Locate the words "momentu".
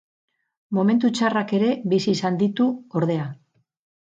0.77-1.11